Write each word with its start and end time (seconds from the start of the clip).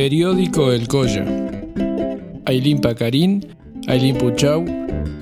Periódico 0.00 0.72
El 0.72 0.88
Colla. 0.88 1.26
Ailín 2.46 2.80
Pacarín, 2.80 3.46
Ailín 3.86 4.16
Puchau, 4.16 4.64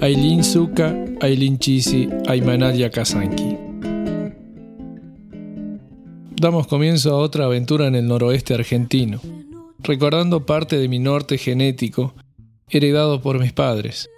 Ailín 0.01 0.45
Zuka, 0.45 0.95
Ailín 1.21 1.58
Chisi, 1.58 2.08
Aymanal 2.28 2.88
Kazanki. 2.88 3.58
Damos 6.36 6.68
comienzo 6.68 7.10
a 7.10 7.17
otra 7.17 7.46
aventura 7.46 7.88
en 7.88 7.96
el 7.96 8.06
noroeste 8.06 8.54
argentino, 8.54 9.20
recordando 9.80 10.46
parte 10.46 10.79
de 10.79 10.86
mi 10.86 11.00
norte 11.00 11.38
genético, 11.38 12.14
heredado 12.68 13.20
por 13.20 13.40
mis 13.40 13.52
padres, 13.52 14.08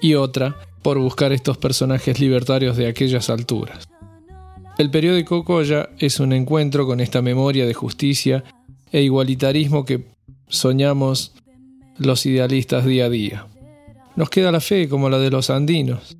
y 0.00 0.14
otra 0.14 0.56
por 0.82 0.98
buscar 0.98 1.32
estos 1.32 1.58
personajes 1.58 2.18
libertarios 2.18 2.76
de 2.76 2.88
aquellas 2.88 3.30
alturas. 3.30 3.86
El 4.78 4.90
periódico 4.90 5.44
Colla 5.44 5.90
es 6.00 6.18
un 6.18 6.32
encuentro 6.32 6.88
con 6.88 6.98
esta 6.98 7.22
memoria 7.22 7.66
de 7.66 7.74
justicia 7.74 8.42
e 8.92 9.02
igualitarismo 9.02 9.84
que 9.84 10.06
soñamos 10.48 11.32
los 11.98 12.26
idealistas 12.26 12.84
día 12.84 13.06
a 13.06 13.10
día. 13.10 13.46
Nos 14.16 14.30
queda 14.30 14.52
la 14.52 14.60
fe 14.60 14.88
como 14.88 15.10
la 15.10 15.18
de 15.18 15.30
los 15.30 15.50
andinos, 15.50 16.16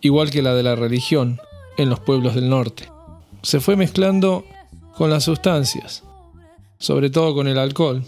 igual 0.00 0.30
que 0.30 0.42
la 0.42 0.54
de 0.54 0.62
la 0.62 0.76
religión 0.76 1.38
en 1.76 1.90
los 1.90 2.00
pueblos 2.00 2.34
del 2.34 2.48
norte. 2.48 2.88
Se 3.42 3.60
fue 3.60 3.76
mezclando 3.76 4.44
con 4.96 5.10
las 5.10 5.24
sustancias, 5.24 6.04
sobre 6.78 7.10
todo 7.10 7.34
con 7.34 7.48
el 7.48 7.58
alcohol, 7.58 8.04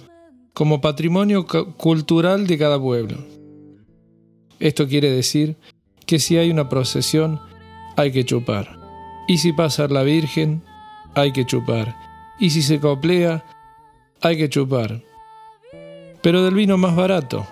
como 0.55 0.81
patrimonio 0.81 1.47
cultural 1.77 2.47
de 2.47 2.59
cada 2.59 2.81
pueblo. 2.81 3.19
Esto 4.59 4.89
quiere 4.89 5.11
decir 5.11 5.57
que 6.07 6.19
si 6.19 6.39
hay 6.39 6.51
una 6.51 6.69
procesión, 6.69 7.41
hay 7.97 8.13
que 8.13 8.25
chupar. 8.25 8.79
Y 9.29 9.39
si 9.39 9.53
pasa 9.53 9.89
la 9.89 10.03
Virgen, 10.03 10.63
hay 11.15 11.33
que 11.33 11.45
chupar. 11.45 11.97
Y 12.39 12.51
si 12.51 12.63
se 12.63 12.79
coplea, 12.79 13.45
hay 14.27 14.37
que 14.37 14.49
chupar. 14.49 15.03
Pero 16.23 16.43
del 16.43 16.55
vino 16.55 16.77
más 16.77 16.97
barato. 16.97 17.47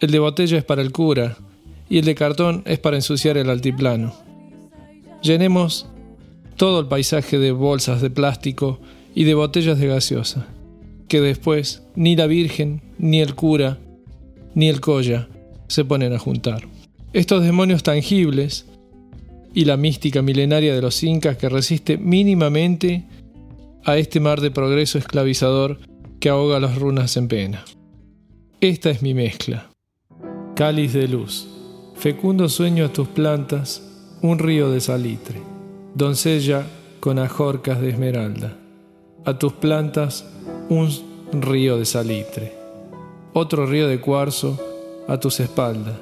El 0.00 0.10
de 0.10 0.18
botella 0.18 0.58
es 0.58 0.64
para 0.64 0.82
el 0.82 0.92
cura 0.92 1.36
y 1.88 1.98
el 1.98 2.04
de 2.04 2.14
cartón 2.14 2.62
es 2.66 2.78
para 2.78 2.96
ensuciar 2.96 3.36
el 3.36 3.50
altiplano. 3.50 4.14
Llenemos 5.22 5.88
todo 6.56 6.80
el 6.80 6.86
paisaje 6.86 7.38
de 7.38 7.52
bolsas 7.52 8.00
de 8.00 8.10
plástico 8.10 8.80
y 9.14 9.24
de 9.24 9.34
botellas 9.34 9.78
de 9.78 9.88
gaseosa, 9.88 10.46
que 11.08 11.20
después 11.20 11.82
ni 11.94 12.16
la 12.16 12.26
Virgen, 12.26 12.82
ni 12.98 13.20
el 13.20 13.34
cura, 13.34 13.78
ni 14.54 14.68
el 14.68 14.80
colla 14.80 15.28
se 15.68 15.84
ponen 15.84 16.12
a 16.12 16.18
juntar. 16.18 16.68
Estos 17.12 17.42
demonios 17.42 17.82
tangibles 17.82 18.66
y 19.54 19.64
la 19.64 19.76
mística 19.76 20.22
milenaria 20.22 20.74
de 20.74 20.82
los 20.82 21.02
incas 21.02 21.36
que 21.36 21.48
resiste 21.48 21.98
mínimamente 21.98 23.04
a 23.84 23.96
este 23.96 24.20
mar 24.20 24.40
de 24.40 24.50
progreso 24.50 24.98
esclavizador 24.98 25.78
que 26.20 26.28
ahoga 26.28 26.60
las 26.60 26.78
runas 26.78 27.16
en 27.16 27.28
pena. 27.28 27.64
Esta 28.60 28.90
es 28.90 29.02
mi 29.02 29.12
mezcla. 29.12 29.70
Cáliz 30.54 30.92
de 30.92 31.08
luz, 31.08 31.48
fecundo 31.96 32.48
sueño 32.48 32.84
a 32.84 32.92
tus 32.92 33.08
plantas, 33.08 33.82
un 34.22 34.38
río 34.38 34.70
de 34.70 34.80
salitre, 34.80 35.40
doncella 35.94 36.64
con 37.00 37.18
ajorcas 37.18 37.80
de 37.80 37.90
esmeralda, 37.90 38.56
a 39.24 39.38
tus 39.38 39.52
plantas 39.54 40.24
un 40.68 40.88
río 41.32 41.76
de 41.76 41.84
salitre, 41.84 42.52
otro 43.32 43.66
río 43.66 43.88
de 43.88 44.00
cuarzo 44.00 44.60
a 45.08 45.18
tus 45.18 45.40
espaldas, 45.40 45.96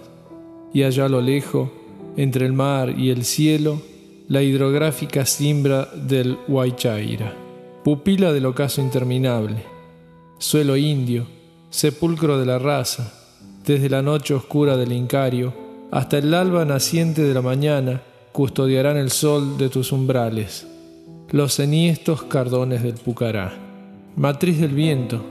y 0.74 0.82
allá 0.82 1.06
a 1.06 1.08
lo 1.08 1.22
lejos, 1.22 1.70
entre 2.16 2.44
el 2.44 2.52
mar 2.52 2.98
y 2.98 3.08
el 3.08 3.24
cielo, 3.24 3.80
la 4.28 4.42
hidrográfica 4.42 5.24
simbra 5.24 5.88
del 5.94 6.36
Huaychaira 6.46 7.49
pupila 7.84 8.32
del 8.32 8.44
ocaso 8.44 8.82
interminable, 8.82 9.64
suelo 10.38 10.76
indio, 10.76 11.26
sepulcro 11.70 12.38
de 12.38 12.44
la 12.44 12.58
raza, 12.58 13.14
desde 13.64 13.88
la 13.88 14.02
noche 14.02 14.34
oscura 14.34 14.76
del 14.76 14.92
Incario 14.92 15.54
hasta 15.90 16.18
el 16.18 16.34
alba 16.34 16.64
naciente 16.64 17.22
de 17.22 17.32
la 17.32 17.40
mañana, 17.40 18.02
custodiarán 18.32 18.96
el 18.96 19.10
sol 19.10 19.56
de 19.56 19.70
tus 19.70 19.92
umbrales, 19.92 20.66
los 21.30 21.58
enhiestos 21.58 22.22
cardones 22.24 22.82
del 22.82 22.94
Pucará, 22.94 23.54
matriz 24.14 24.60
del 24.60 24.74
viento, 24.74 25.24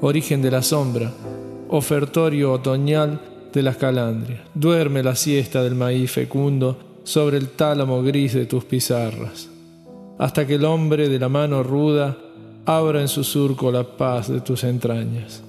origen 0.00 0.42
de 0.42 0.50
la 0.52 0.62
sombra, 0.62 1.12
ofertorio 1.68 2.52
otoñal 2.52 3.20
de 3.52 3.62
las 3.62 3.76
calandrias, 3.76 4.40
duerme 4.54 5.02
la 5.02 5.16
siesta 5.16 5.62
del 5.62 5.74
maíz 5.74 6.12
fecundo 6.12 6.78
sobre 7.02 7.36
el 7.36 7.48
tálamo 7.48 8.02
gris 8.02 8.32
de 8.32 8.46
tus 8.46 8.64
pizarras 8.64 9.53
hasta 10.18 10.46
que 10.46 10.54
el 10.54 10.64
hombre 10.64 11.08
de 11.08 11.18
la 11.18 11.28
mano 11.28 11.62
ruda 11.62 12.16
abra 12.66 13.00
en 13.00 13.08
su 13.08 13.24
surco 13.24 13.70
la 13.70 13.84
paz 13.96 14.28
de 14.28 14.40
tus 14.40 14.64
entrañas. 14.64 15.42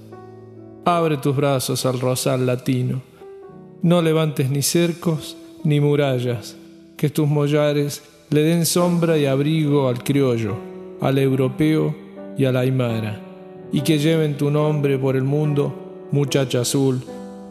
Abre 0.86 1.18
tus 1.18 1.36
brazos 1.36 1.86
al 1.86 2.00
rosal 2.00 2.46
latino. 2.46 3.02
No 3.82 4.02
levantes 4.02 4.50
ni 4.50 4.62
cercos 4.62 5.38
ni 5.64 5.80
murallas, 5.80 6.56
que 6.98 7.10
tus 7.10 7.28
mollares 7.28 8.04
le 8.30 8.42
den 8.42 8.66
sombra 8.66 9.18
y 9.18 9.26
abrigo 9.26 9.88
al 9.88 10.04
criollo, 10.04 10.56
al 11.02 11.18
europeo 11.18 11.96
y 12.38 12.46
a 12.46 12.52
la 12.52 12.62
aymara, 12.62 13.22
y 13.72 13.82
que 13.82 13.98
lleven 13.98 14.38
tu 14.38 14.52
nombre 14.52 14.98
por 14.98 15.16
el 15.16 15.24
mundo, 15.24 16.08
muchacha 16.12 16.62
azul, 16.62 17.02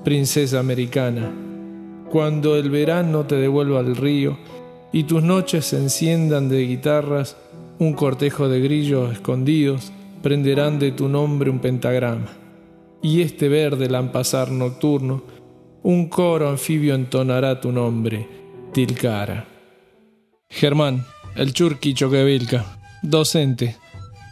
princesa 0.04 0.60
americana. 0.60 1.32
Cuando 2.10 2.56
el 2.56 2.70
verano 2.70 3.24
te 3.24 3.36
devuelva 3.36 3.80
al 3.80 3.96
río, 3.96 4.36
y 4.94 5.02
tus 5.02 5.24
noches 5.24 5.64
se 5.64 5.76
enciendan 5.76 6.48
de 6.48 6.64
guitarras, 6.68 7.36
un 7.80 7.94
cortejo 7.94 8.48
de 8.48 8.60
grillos 8.60 9.12
escondidos 9.12 9.90
prenderán 10.22 10.78
de 10.78 10.92
tu 10.92 11.08
nombre 11.08 11.50
un 11.50 11.58
pentagrama, 11.58 12.28
y 13.02 13.22
este 13.22 13.48
verde 13.48 13.90
lampasar 13.90 14.52
nocturno, 14.52 15.24
un 15.82 16.08
coro 16.08 16.48
anfibio 16.48 16.94
entonará 16.94 17.60
tu 17.60 17.72
nombre, 17.72 18.28
Tilcara. 18.72 19.48
Germán, 20.48 21.04
el 21.34 21.52
Churqui 21.52 21.92
Choquevilca, 21.92 22.78
docente, 23.02 23.76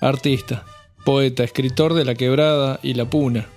artista, 0.01 0.65
poeta, 1.05 1.43
escritor 1.43 1.93
de 1.93 2.05
La 2.05 2.15
Quebrada 2.15 2.79
y 2.85 2.95
La 2.95 3.07
Puna. 3.07 3.49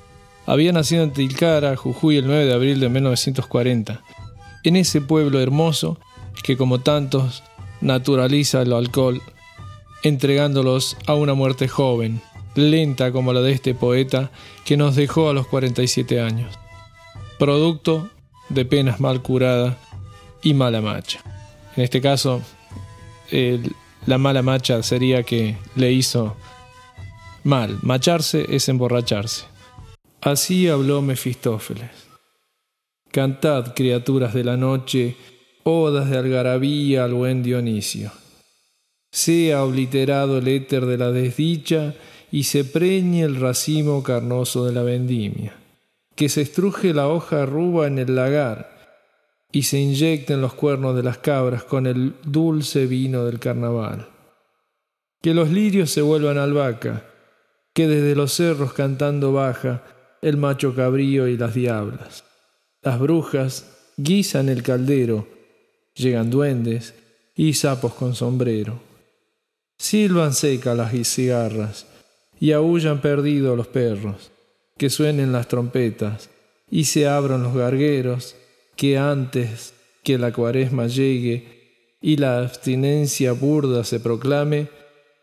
Había 0.48 0.72
nacido 0.72 1.04
en 1.04 1.14
Tilcara, 1.14 1.76
Jujuy, 1.76 2.18
el 2.18 2.26
9 2.26 2.46
de 2.46 2.54
abril 2.56 2.80
de 2.80 2.90
1940. 2.90 4.02
En 4.64 4.76
ese 4.76 5.02
pueblo 5.02 5.40
hermoso 5.40 6.00
que 6.44 6.58
como 6.58 6.80
tantos 6.82 7.44
naturaliza 7.82 8.62
el 8.62 8.74
alcohol, 8.74 9.22
entregándolos 10.04 10.98
a 11.08 11.14
una 11.16 11.34
muerte 11.34 11.68
joven, 11.68 12.22
lenta 12.56 13.12
como 13.12 13.34
la 13.34 13.42
de 13.42 13.52
este 13.52 13.74
poeta 13.74 14.32
que 14.64 14.78
nos 14.78 14.96
dejó 14.96 15.30
a 15.30 15.34
los 15.34 15.48
47 15.48 16.22
años, 16.22 16.58
producto 17.38 18.10
de 18.50 18.66
penas 18.66 19.00
mal 19.00 19.22
curadas 19.22 19.78
y 20.42 20.54
mala 20.54 20.82
macha. 20.82 21.22
En 21.76 21.84
este 21.84 22.02
caso, 22.02 22.42
la 24.06 24.18
mala 24.18 24.42
macha 24.42 24.82
sería 24.84 25.24
que 25.24 25.58
le 25.76 25.92
hizo 25.92 26.36
mal. 27.44 27.78
Macharse 27.82 28.46
es 28.50 28.70
emborracharse. 28.70 29.46
Así 30.22 30.70
habló 30.70 31.02
Mefistófeles. 31.02 31.92
Cantad, 33.12 33.74
criaturas 33.76 34.34
de 34.34 34.44
la 34.44 34.58
noche, 34.58 35.16
odas 35.68 36.12
de 36.12 36.18
algarabía 36.18 37.06
al 37.06 37.16
buen 37.16 37.42
Dionisio. 37.42 38.12
Sea 39.12 39.64
obliterado 39.64 40.38
el 40.38 40.48
éter 40.48 40.86
de 40.86 40.98
la 41.00 41.12
desdicha 41.12 41.96
y 42.32 42.44
se 42.44 42.66
preñe 42.66 43.24
el 43.24 43.38
racimo 43.38 44.04
carnoso 44.04 44.66
de 44.66 44.74
la 44.74 44.84
vendimia. 44.84 45.56
Que 46.16 46.30
se 46.30 46.42
estruje 46.42 46.94
la 46.94 47.08
hoja 47.08 47.48
ruba 47.48 47.88
en 47.88 47.98
el 47.98 48.16
lagar 48.16 48.76
y 49.52 49.64
se 49.64 49.80
inyecten 49.80 50.40
los 50.40 50.54
cuernos 50.54 50.96
de 50.96 51.02
las 51.02 51.18
cabras 51.18 51.64
con 51.64 51.88
el 51.88 52.14
dulce 52.24 52.86
vino 52.86 53.26
del 53.26 53.40
carnaval. 53.40 54.08
Que 55.22 55.34
los 55.34 55.50
lirios 55.50 55.90
se 55.90 56.04
vuelvan 56.04 56.38
albahaca, 56.38 57.06
que 57.74 57.88
desde 57.88 58.16
los 58.16 58.34
cerros 58.34 58.74
cantando 58.74 59.34
baja 59.34 59.84
el 60.22 60.38
macho 60.38 60.76
cabrío 60.76 61.28
y 61.28 61.38
las 61.38 61.56
diablas. 61.56 62.24
Las 62.84 63.00
brujas 63.00 63.94
guisan 63.98 64.50
el 64.50 64.62
caldero, 64.62 65.28
llegan 65.96 66.30
duendes 66.30 66.94
y 67.36 67.54
sapos 67.54 67.94
con 67.94 68.16
sombrero. 68.16 68.80
Silban 69.78 70.34
seca 70.34 70.74
las 70.76 70.92
cigarras 71.08 71.86
y 72.40 72.52
aullan 72.52 73.02
perdido 73.02 73.56
los 73.56 73.68
perros, 73.68 74.32
que 74.78 74.90
suenen 74.90 75.32
las 75.32 75.48
trompetas 75.48 76.30
y 76.70 76.86
se 76.86 77.08
abran 77.08 77.44
los 77.44 77.56
gargueros, 77.56 78.36
que 78.76 78.98
antes 78.98 79.74
que 80.04 80.18
la 80.18 80.32
cuaresma 80.32 80.88
llegue 80.88 81.98
y 82.02 82.18
la 82.18 82.40
abstinencia 82.40 83.32
burda 83.32 83.84
se 83.84 84.00
proclame, 84.00 84.68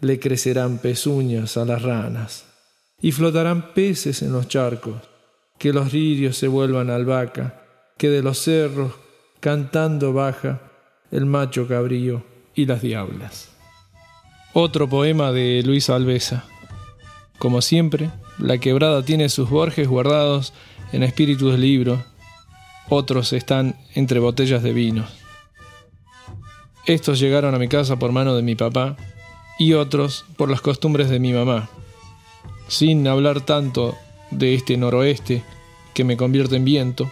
le 0.01 0.19
crecerán 0.19 0.79
pezuñas 0.79 1.57
a 1.57 1.65
las 1.65 1.83
ranas 1.83 2.45
y 3.01 3.13
flotarán 3.13 3.73
peces 3.75 4.23
en 4.23 4.33
los 4.33 4.49
charcos, 4.49 4.97
que 5.59 5.73
los 5.73 5.93
lirios 5.93 6.37
se 6.37 6.49
vuelvan 6.49 6.91
albahaca, 6.91 7.63
que 7.99 8.09
de 8.09 8.23
los 8.23 8.39
cerros 8.39 8.93
cantando 9.43 10.13
baja 10.13 10.61
el 11.11 11.27
macho 11.27 11.67
cabrío 11.67 12.23
y 12.55 12.65
las 12.65 12.81
diablas. 12.81 13.51
Otro 14.53 14.89
poema 14.89 15.33
de 15.33 15.65
Luis 15.67 15.91
Alvesa. 15.91 16.45
Como 17.41 17.61
siempre, 17.61 18.13
la 18.39 18.59
quebrada 18.59 19.05
tiene 19.05 19.29
sus 19.29 19.51
Borges 19.51 19.89
guardados 19.89 20.53
en 20.93 21.03
espíritus 21.03 21.51
de 21.51 21.59
libro, 21.59 22.05
otros 22.89 23.33
están 23.33 23.75
entre 23.95 24.21
botellas 24.21 24.63
de 24.63 24.73
vino. 24.73 25.07
Estos 26.87 27.19
llegaron 27.19 27.53
a 27.53 27.59
mi 27.59 27.67
casa 27.67 27.99
por 27.99 28.13
mano 28.13 28.37
de 28.37 28.43
mi 28.43 28.55
papá 28.55 28.97
y 29.59 29.73
otros 29.73 30.25
por 30.37 30.53
las 30.53 30.61
costumbres 30.61 31.11
de 31.11 31.19
mi 31.19 31.33
mamá. 31.33 31.69
Sin 32.69 33.09
hablar 33.09 33.41
tanto 33.41 33.97
de 34.31 34.55
este 34.55 34.77
noroeste 34.77 35.43
que 35.95 36.05
me 36.05 36.17
convierte 36.17 36.55
en 36.55 36.65
viento, 36.65 37.11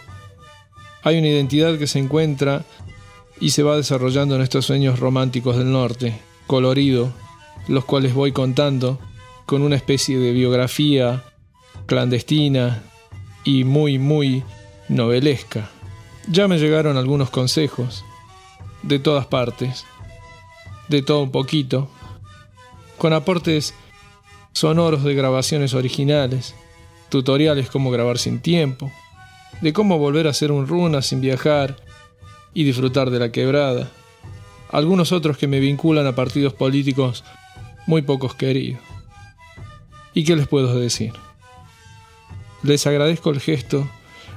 hay 1.03 1.17
una 1.17 1.27
identidad 1.27 1.77
que 1.77 1.87
se 1.87 1.99
encuentra 1.99 2.63
y 3.39 3.51
se 3.51 3.63
va 3.63 3.75
desarrollando 3.75 4.35
en 4.35 4.41
estos 4.41 4.65
sueños 4.65 4.99
románticos 4.99 5.57
del 5.57 5.71
norte, 5.71 6.19
colorido, 6.47 7.11
los 7.67 7.85
cuales 7.85 8.13
voy 8.13 8.31
contando 8.31 8.99
con 9.45 9.63
una 9.63 9.75
especie 9.75 10.17
de 10.19 10.31
biografía 10.31 11.23
clandestina 11.87 12.83
y 13.43 13.63
muy, 13.63 13.97
muy 13.97 14.43
novelesca. 14.89 15.69
Ya 16.29 16.47
me 16.47 16.59
llegaron 16.59 16.97
algunos 16.97 17.31
consejos, 17.31 18.05
de 18.83 18.99
todas 18.99 19.25
partes, 19.25 19.85
de 20.87 21.01
todo 21.01 21.23
un 21.23 21.31
poquito, 21.31 21.89
con 22.97 23.13
aportes 23.13 23.73
sonoros 24.53 25.03
de 25.03 25.15
grabaciones 25.15 25.73
originales, 25.73 26.53
tutoriales 27.09 27.69
cómo 27.69 27.91
grabar 27.91 28.17
sin 28.17 28.39
tiempo, 28.39 28.91
de 29.59 29.73
cómo 29.73 29.97
volver 29.97 30.27
a 30.27 30.31
hacer 30.31 30.51
un 30.51 30.67
runa 30.67 31.01
sin 31.01 31.21
viajar 31.21 31.77
y 32.53 32.63
disfrutar 32.63 33.09
de 33.09 33.19
la 33.19 33.31
quebrada, 33.31 33.91
algunos 34.69 35.11
otros 35.11 35.37
que 35.37 35.47
me 35.47 35.59
vinculan 35.59 36.07
a 36.07 36.15
partidos 36.15 36.53
políticos 36.53 37.23
muy 37.85 38.01
pocos 38.01 38.35
queridos. 38.35 38.81
¿Y 40.13 40.23
qué 40.23 40.35
les 40.35 40.47
puedo 40.47 40.79
decir? 40.79 41.13
Les 42.63 42.85
agradezco 42.87 43.29
el 43.31 43.39
gesto 43.39 43.89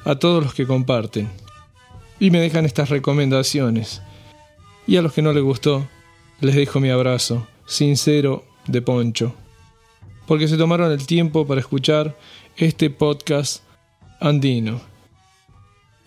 a 0.05 0.17
todos 0.17 0.43
los 0.43 0.55
que 0.55 0.67
comparten 0.67 1.31
y 2.19 2.31
me 2.31 2.41
dejan 2.41 2.65
estas 2.65 2.91
recomendaciones. 2.91 4.03
Y 4.87 4.97
a 4.97 5.03
los 5.03 5.13
que 5.13 5.23
no 5.23 5.33
les 5.33 5.43
gustó, 5.43 5.87
les 6.41 6.55
dejo 6.55 6.81
mi 6.81 6.91
abrazo 6.91 7.47
sincero 7.67 8.45
de 8.67 8.83
Poncho, 8.83 9.35
porque 10.27 10.49
se 10.49 10.57
tomaron 10.57 10.93
el 10.93 11.07
tiempo 11.07 11.47
para 11.47 11.61
escuchar 11.61 12.17
este 12.57 12.91
podcast 12.91 13.63
andino. 14.21 14.94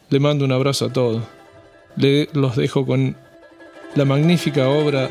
Le 0.10 0.20
mando 0.20 0.46
un 0.46 0.54
abrazo 0.54 0.86
a 0.86 0.94
todos. 0.94 1.24
Los 2.34 2.56
dejo 2.56 2.86
con 2.86 3.16
la 3.96 4.06
magnífica 4.06 4.70
obra 4.70 5.10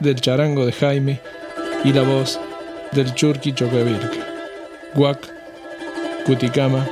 del 0.00 0.20
charango 0.20 0.64
de 0.64 0.72
Jaime 0.72 1.20
y 1.84 1.92
la 1.92 2.02
voz 2.02 2.40
del 2.92 3.14
Churki 3.14 3.52
Chocavirca. 3.52 4.10
Guac, 4.94 5.28
Cuticama, 6.24 6.86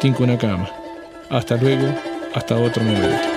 Tincunacama. 0.00 0.68
Hasta 1.30 1.56
luego, 1.56 1.86
hasta 2.34 2.56
otro 2.56 2.82
momento. 2.82 3.31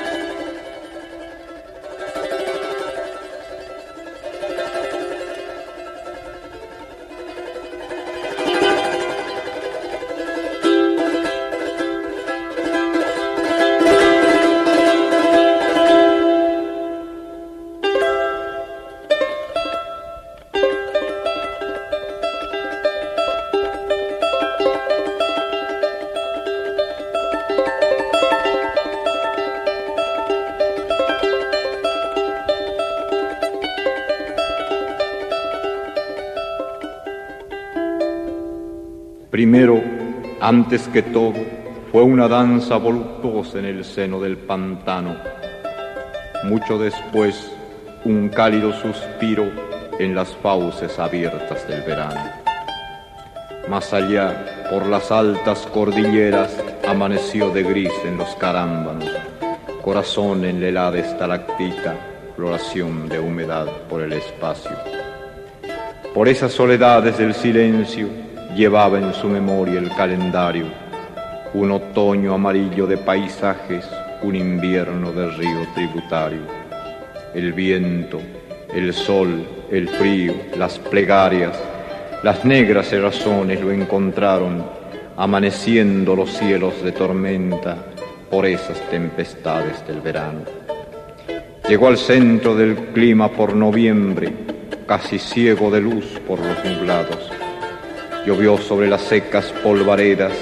Primero, 39.45 39.79
antes 40.41 40.87
que 40.87 41.03
todo, 41.03 41.35
fue 41.91 42.01
una 42.01 42.27
danza 42.27 42.77
voluptuosa 42.77 43.59
en 43.59 43.65
el 43.65 43.85
seno 43.85 44.19
del 44.19 44.37
pantano. 44.37 45.17
Mucho 46.45 46.79
después, 46.79 47.51
un 48.05 48.29
cálido 48.29 48.73
suspiro 48.73 49.45
en 49.99 50.15
las 50.15 50.35
fauces 50.37 50.97
abiertas 50.97 51.67
del 51.67 51.83
verano. 51.83 52.21
Más 53.69 53.93
allá, 53.93 54.67
por 54.71 54.87
las 54.87 55.11
altas 55.11 55.67
cordilleras, 55.71 56.57
amaneció 56.87 57.51
de 57.51 57.61
gris 57.61 57.93
en 58.03 58.17
los 58.17 58.33
carámbanos, 58.37 59.11
corazón 59.83 60.43
en 60.43 60.59
la 60.59 60.69
helada 60.69 60.97
estalactita, 60.97 61.93
floración 62.35 63.07
de 63.07 63.19
humedad 63.19 63.67
por 63.87 64.01
el 64.01 64.13
espacio. 64.13 64.71
Por 66.15 66.29
esas 66.29 66.51
soledades 66.51 67.19
del 67.19 67.35
silencio, 67.35 68.24
llevaba 68.53 68.99
en 68.99 69.13
su 69.13 69.27
memoria 69.27 69.79
el 69.79 69.89
calendario, 69.89 70.65
un 71.53 71.71
otoño 71.71 72.33
amarillo 72.33 72.85
de 72.85 72.97
paisajes, 72.97 73.85
un 74.21 74.35
invierno 74.35 75.11
de 75.11 75.29
río 75.31 75.67
tributario, 75.73 76.41
el 77.33 77.53
viento, 77.53 78.19
el 78.73 78.93
sol, 78.93 79.45
el 79.71 79.87
frío, 79.87 80.33
las 80.57 80.77
plegarias, 80.79 81.57
las 82.23 82.43
negras 82.45 82.91
razones 82.91 83.61
lo 83.61 83.71
encontraron, 83.71 84.65
amaneciendo 85.17 86.15
los 86.15 86.31
cielos 86.31 86.81
de 86.83 86.91
tormenta 86.91 87.77
por 88.29 88.45
esas 88.45 88.79
tempestades 88.89 89.85
del 89.87 90.01
verano. 90.01 90.41
Llegó 91.67 91.87
al 91.87 91.97
centro 91.97 92.55
del 92.55 92.75
clima 92.93 93.29
por 93.29 93.55
noviembre, 93.55 94.31
casi 94.85 95.19
ciego 95.19 95.71
de 95.71 95.81
luz 95.81 96.05
por 96.27 96.39
los 96.39 96.63
nublados 96.63 97.31
Llovió 98.25 98.57
sobre 98.57 98.87
las 98.87 99.03
secas 99.03 99.45
polvaredas 99.63 100.33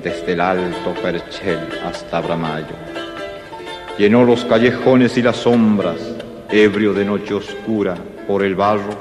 desde 0.00 0.34
el 0.34 0.40
alto 0.40 0.94
Perchel 1.02 1.58
hasta 1.84 2.20
Bramayo. 2.20 2.76
Llenó 3.98 4.24
los 4.24 4.44
callejones 4.44 5.16
y 5.18 5.22
las 5.22 5.38
sombras, 5.38 5.98
ebrio 6.48 6.92
de 6.92 7.04
noche 7.04 7.34
oscura 7.34 7.96
por 8.28 8.44
el 8.44 8.54
barro, 8.54 8.96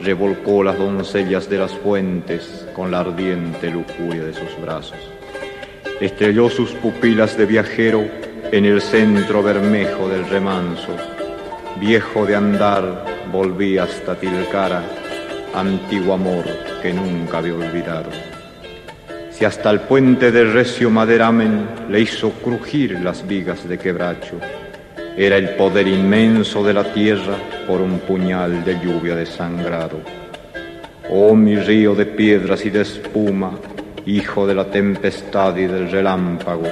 revolcó 0.00 0.62
las 0.62 0.78
doncellas 0.78 1.50
de 1.50 1.58
las 1.58 1.72
fuentes 1.72 2.68
con 2.72 2.92
la 2.92 3.00
ardiente 3.00 3.68
lujuria 3.68 4.22
de 4.22 4.34
sus 4.34 4.60
brazos. 4.62 4.98
Estrelló 6.00 6.50
sus 6.50 6.70
pupilas 6.70 7.36
de 7.36 7.46
viajero 7.46 8.04
en 8.52 8.64
el 8.64 8.80
centro 8.80 9.42
bermejo 9.42 10.08
del 10.08 10.28
remanso. 10.28 10.96
Viejo 11.80 12.26
de 12.26 12.36
andar, 12.36 13.04
volví 13.32 13.76
hasta 13.76 14.14
Tilcara 14.14 15.01
antiguo 15.54 16.14
amor 16.14 16.44
que 16.80 16.92
nunca 16.92 17.38
había 17.38 17.54
olvidado. 17.54 18.10
Si 19.30 19.44
hasta 19.44 19.70
el 19.70 19.80
puente 19.80 20.30
del 20.30 20.52
recio 20.52 20.90
maderamen 20.90 21.66
le 21.88 22.00
hizo 22.00 22.30
crujir 22.30 23.00
las 23.00 23.26
vigas 23.26 23.68
de 23.68 23.78
quebracho, 23.78 24.38
era 25.16 25.36
el 25.36 25.50
poder 25.50 25.88
inmenso 25.88 26.64
de 26.64 26.72
la 26.72 26.84
tierra 26.84 27.36
por 27.66 27.80
un 27.80 27.98
puñal 28.00 28.64
de 28.64 28.78
lluvia 28.80 29.14
desangrado. 29.14 30.00
Oh 31.10 31.34
mi 31.34 31.56
río 31.56 31.94
de 31.94 32.06
piedras 32.06 32.64
y 32.64 32.70
de 32.70 32.82
espuma, 32.82 33.52
hijo 34.06 34.46
de 34.46 34.54
la 34.54 34.64
tempestad 34.66 35.56
y 35.56 35.66
del 35.66 35.90
relámpago, 35.90 36.68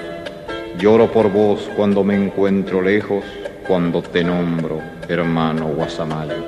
lloro 0.79 1.11
por 1.13 1.31
vos 1.31 1.69
cuando 1.77 2.03
me 2.03 2.15
encuentro 2.15 2.81
lejos, 2.81 3.25
cuando 3.67 4.01
te 4.03 4.25
nombro, 4.25 4.81
hermano 5.09 5.67
Guasamayo. 5.69 6.47